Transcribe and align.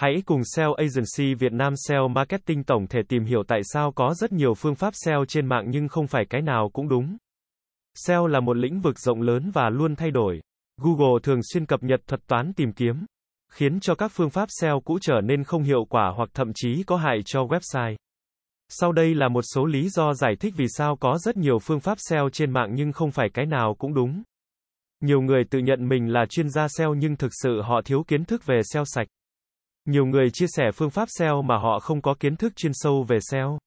Hãy 0.00 0.22
cùng 0.26 0.40
SEO 0.44 0.74
Agency 0.74 1.34
Việt 1.34 1.52
Nam 1.52 1.72
SEO 1.76 2.08
Marketing 2.08 2.64
tổng 2.64 2.86
thể 2.86 3.00
tìm 3.08 3.24
hiểu 3.24 3.42
tại 3.48 3.60
sao 3.64 3.92
có 3.92 4.14
rất 4.14 4.32
nhiều 4.32 4.54
phương 4.54 4.74
pháp 4.74 4.94
SEO 5.04 5.24
trên 5.28 5.46
mạng 5.46 5.64
nhưng 5.68 5.88
không 5.88 6.06
phải 6.06 6.24
cái 6.30 6.42
nào 6.42 6.70
cũng 6.72 6.88
đúng. 6.88 7.16
SEO 7.94 8.26
là 8.26 8.40
một 8.40 8.56
lĩnh 8.56 8.80
vực 8.80 8.98
rộng 8.98 9.22
lớn 9.22 9.50
và 9.54 9.70
luôn 9.70 9.96
thay 9.96 10.10
đổi. 10.10 10.40
Google 10.82 11.20
thường 11.22 11.40
xuyên 11.52 11.66
cập 11.66 11.82
nhật 11.82 12.00
thuật 12.06 12.26
toán 12.26 12.52
tìm 12.52 12.72
kiếm, 12.72 13.06
khiến 13.52 13.80
cho 13.80 13.94
các 13.94 14.12
phương 14.14 14.30
pháp 14.30 14.48
SEO 14.60 14.80
cũ 14.80 14.98
trở 15.02 15.20
nên 15.20 15.44
không 15.44 15.62
hiệu 15.62 15.84
quả 15.84 16.12
hoặc 16.16 16.28
thậm 16.34 16.52
chí 16.54 16.82
có 16.86 16.96
hại 16.96 17.18
cho 17.24 17.40
website. 17.40 17.96
Sau 18.68 18.92
đây 18.92 19.14
là 19.14 19.28
một 19.28 19.42
số 19.54 19.64
lý 19.64 19.88
do 19.88 20.14
giải 20.14 20.36
thích 20.40 20.54
vì 20.56 20.66
sao 20.68 20.96
có 20.96 21.18
rất 21.18 21.36
nhiều 21.36 21.58
phương 21.58 21.80
pháp 21.80 21.98
SEO 21.98 22.28
trên 22.32 22.50
mạng 22.50 22.70
nhưng 22.74 22.92
không 22.92 23.10
phải 23.10 23.28
cái 23.34 23.46
nào 23.46 23.74
cũng 23.78 23.94
đúng. 23.94 24.22
Nhiều 25.00 25.20
người 25.20 25.44
tự 25.50 25.58
nhận 25.58 25.88
mình 25.88 26.12
là 26.12 26.26
chuyên 26.26 26.50
gia 26.50 26.68
SEO 26.68 26.94
nhưng 26.94 27.16
thực 27.16 27.30
sự 27.42 27.62
họ 27.62 27.80
thiếu 27.84 28.04
kiến 28.08 28.24
thức 28.24 28.46
về 28.46 28.60
SEO 28.72 28.84
sạch. 28.84 29.06
Nhiều 29.90 30.06
người 30.06 30.30
chia 30.32 30.46
sẻ 30.48 30.70
phương 30.74 30.90
pháp 30.90 31.08
SEO 31.18 31.42
mà 31.42 31.58
họ 31.58 31.78
không 31.80 32.02
có 32.02 32.14
kiến 32.20 32.36
thức 32.36 32.56
chuyên 32.56 32.72
sâu 32.74 33.02
về 33.08 33.18
SEO. 33.30 33.58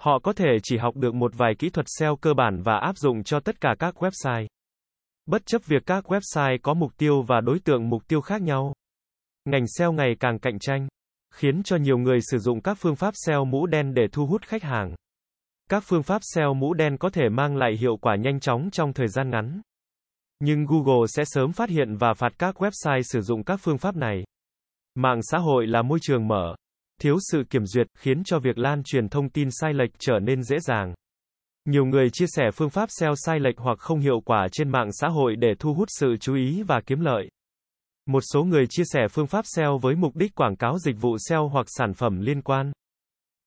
Họ 0.00 0.18
có 0.22 0.32
thể 0.32 0.56
chỉ 0.62 0.76
học 0.76 0.96
được 0.96 1.14
một 1.14 1.32
vài 1.36 1.54
kỹ 1.58 1.70
thuật 1.70 1.86
SEO 1.98 2.16
cơ 2.16 2.34
bản 2.34 2.62
và 2.62 2.78
áp 2.78 2.96
dụng 2.96 3.24
cho 3.24 3.40
tất 3.40 3.60
cả 3.60 3.74
các 3.78 4.02
website. 4.02 4.46
Bất 5.26 5.46
chấp 5.46 5.62
việc 5.66 5.82
các 5.86 6.04
website 6.12 6.58
có 6.62 6.74
mục 6.74 6.92
tiêu 6.96 7.22
và 7.22 7.40
đối 7.40 7.58
tượng 7.58 7.88
mục 7.88 8.02
tiêu 8.08 8.20
khác 8.20 8.42
nhau. 8.42 8.72
Ngành 9.44 9.64
SEO 9.78 9.92
ngày 9.92 10.14
càng 10.20 10.38
cạnh 10.38 10.58
tranh, 10.58 10.88
khiến 11.34 11.62
cho 11.62 11.76
nhiều 11.76 11.98
người 11.98 12.18
sử 12.30 12.38
dụng 12.38 12.60
các 12.60 12.78
phương 12.80 12.96
pháp 12.96 13.14
SEO 13.26 13.44
mũ 13.44 13.66
đen 13.66 13.94
để 13.94 14.02
thu 14.12 14.26
hút 14.26 14.42
khách 14.42 14.62
hàng. 14.62 14.94
Các 15.70 15.82
phương 15.86 16.02
pháp 16.02 16.22
SEO 16.34 16.54
mũ 16.54 16.74
đen 16.74 16.98
có 16.98 17.10
thể 17.10 17.28
mang 17.28 17.56
lại 17.56 17.76
hiệu 17.80 17.96
quả 17.96 18.16
nhanh 18.16 18.40
chóng 18.40 18.68
trong 18.72 18.92
thời 18.92 19.08
gian 19.08 19.30
ngắn. 19.30 19.60
Nhưng 20.40 20.66
Google 20.66 21.06
sẽ 21.08 21.24
sớm 21.26 21.52
phát 21.52 21.68
hiện 21.70 21.96
và 21.96 22.14
phạt 22.14 22.32
các 22.38 22.62
website 22.62 23.02
sử 23.02 23.20
dụng 23.20 23.44
các 23.44 23.60
phương 23.62 23.78
pháp 23.78 23.96
này. 23.96 24.24
Mạng 25.00 25.20
xã 25.22 25.38
hội 25.38 25.66
là 25.66 25.82
môi 25.82 25.98
trường 26.02 26.28
mở, 26.28 26.54
thiếu 27.00 27.16
sự 27.30 27.42
kiểm 27.50 27.66
duyệt, 27.66 27.86
khiến 27.98 28.22
cho 28.24 28.38
việc 28.38 28.58
lan 28.58 28.82
truyền 28.82 29.08
thông 29.08 29.28
tin 29.28 29.48
sai 29.50 29.74
lệch 29.74 29.90
trở 29.98 30.18
nên 30.18 30.42
dễ 30.42 30.58
dàng. 30.60 30.94
Nhiều 31.64 31.84
người 31.84 32.10
chia 32.10 32.26
sẻ 32.28 32.50
phương 32.54 32.70
pháp 32.70 32.88
SEO 32.90 33.14
sai 33.16 33.40
lệch 33.40 33.58
hoặc 33.58 33.78
không 33.78 34.00
hiệu 34.00 34.20
quả 34.24 34.46
trên 34.52 34.68
mạng 34.68 34.92
xã 34.92 35.08
hội 35.08 35.36
để 35.36 35.48
thu 35.58 35.74
hút 35.74 35.88
sự 35.90 36.16
chú 36.20 36.34
ý 36.34 36.62
và 36.62 36.80
kiếm 36.86 37.00
lợi. 37.00 37.28
Một 38.06 38.20
số 38.32 38.44
người 38.44 38.66
chia 38.70 38.82
sẻ 38.86 39.00
phương 39.10 39.26
pháp 39.26 39.44
SEO 39.46 39.78
với 39.78 39.94
mục 39.94 40.16
đích 40.16 40.34
quảng 40.34 40.56
cáo 40.56 40.78
dịch 40.78 40.96
vụ 41.00 41.16
SEO 41.28 41.48
hoặc 41.48 41.66
sản 41.68 41.94
phẩm 41.94 42.20
liên 42.20 42.42
quan. 42.42 42.72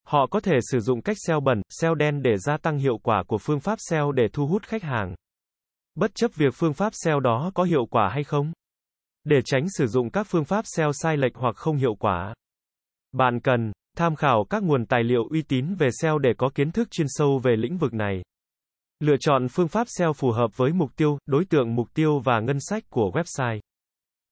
Họ 0.08 0.28
có 0.28 0.40
thể 0.40 0.60
sử 0.72 0.80
dụng 0.80 1.02
cách 1.02 1.18
SEO 1.28 1.40
bẩn, 1.40 1.62
SEO 1.70 1.96
đen 1.96 2.22
để 2.22 2.38
gia 2.38 2.58
tăng 2.58 2.78
hiệu 2.78 2.98
quả 3.04 3.24
của 3.28 3.38
phương 3.38 3.60
pháp 3.60 3.80
SEO 3.90 4.12
để 4.12 4.28
thu 4.34 4.48
hút 4.48 4.64
khách 4.64 4.84
hàng. 4.84 5.16
Bất 5.96 6.12
chấp 6.16 6.32
việc 6.36 6.54
phương 6.56 6.74
pháp 6.74 6.94
SEO 6.96 7.20
đó 7.20 7.52
có 7.56 7.64
hiệu 7.64 7.86
quả 7.86 8.10
hay 8.10 8.24
không. 8.24 8.52
Để 9.24 9.42
tránh 9.46 9.66
sử 9.70 9.88
dụng 9.88 10.10
các 10.10 10.28
phương 10.30 10.46
pháp 10.46 10.66
SEO 10.76 10.92
sai 10.94 11.18
lệch 11.18 11.36
hoặc 11.36 11.56
không 11.56 11.78
hiệu 11.78 11.96
quả, 11.96 12.34
bạn 13.12 13.40
cần 13.40 13.72
tham 13.98 14.16
khảo 14.16 14.46
các 14.50 14.64
nguồn 14.64 14.86
tài 14.86 15.04
liệu 15.04 15.24
uy 15.30 15.42
tín 15.42 15.76
về 15.76 15.90
SEO 16.02 16.20
để 16.20 16.30
có 16.38 16.50
kiến 16.56 16.72
thức 16.72 16.92
chuyên 16.92 17.08
sâu 17.10 17.40
về 17.44 17.56
lĩnh 17.56 17.78
vực 17.78 17.94
này. 17.94 18.22
Lựa 19.00 19.16
chọn 19.20 19.48
phương 19.48 19.68
pháp 19.68 19.88
SEO 19.88 20.14
phù 20.14 20.32
hợp 20.32 20.58
với 20.58 20.74
mục 20.74 20.96
tiêu, 20.96 21.18
đối 21.26 21.46
tượng 21.46 21.76
mục 21.76 21.94
tiêu 21.94 22.20
và 22.20 22.40
ngân 22.40 22.58
sách 22.60 22.84
của 22.90 23.12
website. 23.14 23.60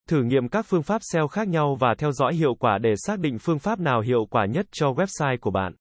Thử 0.10 0.24
nghiệm 0.24 0.50
các 0.50 0.66
phương 0.66 0.84
pháp 0.84 1.02
SEO 1.14 1.28
khác 1.28 1.48
nhau 1.48 1.78
và 1.80 1.96
theo 1.98 2.12
dõi 2.12 2.36
hiệu 2.36 2.56
quả 2.60 2.78
để 2.78 2.94
xác 2.98 3.20
định 3.20 3.40
phương 3.40 3.60
pháp 3.60 3.80
nào 3.80 4.02
hiệu 4.02 4.26
quả 4.30 4.46
nhất 4.46 4.66
cho 4.72 4.92
website 4.92 5.38
của 5.42 5.52
bạn. 5.52 5.74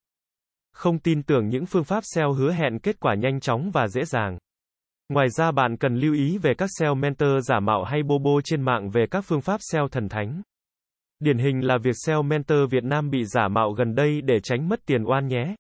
Không 0.72 0.98
tin 0.98 1.22
tưởng 1.22 1.48
những 1.48 1.66
phương 1.66 1.84
pháp 1.84 2.00
SEO 2.14 2.32
hứa 2.32 2.52
hẹn 2.52 2.78
kết 2.78 3.00
quả 3.00 3.14
nhanh 3.14 3.40
chóng 3.40 3.70
và 3.70 3.88
dễ 3.88 4.04
dàng. 4.04 4.38
Ngoài 5.08 5.28
ra 5.30 5.50
bạn 5.50 5.76
cần 5.76 5.94
lưu 5.94 6.14
ý 6.14 6.38
về 6.38 6.54
các 6.54 6.68
SEO 6.78 6.94
mentor 6.94 7.48
giả 7.48 7.60
mạo 7.60 7.84
hay 7.84 8.02
bobo 8.02 8.40
trên 8.44 8.62
mạng 8.62 8.90
về 8.90 9.06
các 9.10 9.24
phương 9.24 9.40
pháp 9.40 9.60
SEO 9.72 9.88
thần 9.88 10.08
thánh. 10.08 10.42
Điển 11.20 11.38
hình 11.38 11.66
là 11.66 11.78
việc 11.82 11.94
SEO 12.06 12.22
mentor 12.22 12.58
Việt 12.70 12.84
Nam 12.84 13.10
bị 13.10 13.24
giả 13.24 13.48
mạo 13.48 13.72
gần 13.72 13.94
đây 13.94 14.20
để 14.20 14.40
tránh 14.42 14.68
mất 14.68 14.80
tiền 14.86 15.04
oan 15.04 15.26
nhé. 15.26 15.54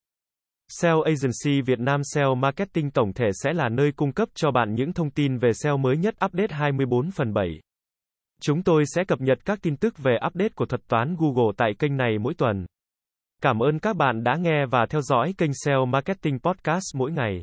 SEO 0.68 1.02
Agency 1.02 1.60
Việt 1.66 1.78
Nam 1.78 2.00
SEO 2.14 2.34
Marketing 2.34 2.90
tổng 2.90 3.12
thể 3.12 3.26
sẽ 3.32 3.52
là 3.52 3.68
nơi 3.68 3.92
cung 3.92 4.12
cấp 4.12 4.28
cho 4.34 4.50
bạn 4.50 4.74
những 4.74 4.92
thông 4.92 5.10
tin 5.10 5.38
về 5.38 5.50
SEO 5.52 5.76
mới 5.76 5.96
nhất 5.96 6.14
update 6.24 6.54
24 6.54 7.10
phần 7.10 7.34
7. 7.34 7.48
Chúng 8.42 8.62
tôi 8.62 8.84
sẽ 8.86 9.04
cập 9.04 9.20
nhật 9.20 9.38
các 9.44 9.58
tin 9.62 9.76
tức 9.76 9.98
về 9.98 10.16
update 10.26 10.52
của 10.54 10.66
thuật 10.66 10.80
toán 10.88 11.16
Google 11.18 11.52
tại 11.56 11.70
kênh 11.78 11.96
này 11.96 12.18
mỗi 12.18 12.34
tuần. 12.34 12.66
Cảm 13.42 13.58
ơn 13.58 13.78
các 13.78 13.96
bạn 13.96 14.24
đã 14.24 14.36
nghe 14.36 14.66
và 14.66 14.86
theo 14.90 15.00
dõi 15.00 15.34
kênh 15.38 15.50
SEO 15.64 15.86
Marketing 15.86 16.38
Podcast 16.38 16.96
mỗi 16.96 17.12
ngày. 17.12 17.42